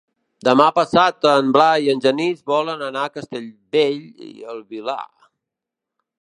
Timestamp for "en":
1.31-1.51, 1.93-2.01